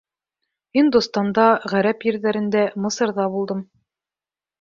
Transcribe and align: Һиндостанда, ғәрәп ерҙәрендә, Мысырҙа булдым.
Һиндостанда, 0.77 1.43
ғәрәп 1.73 2.05
ерҙәрендә, 2.07 2.63
Мысырҙа 2.87 3.27
булдым. 3.35 3.63